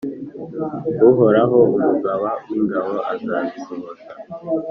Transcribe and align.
Uhoraho 1.09 1.57
Umugaba 1.75 2.29
w’ingabo 2.49 2.95
azabisohoza, 3.13 4.11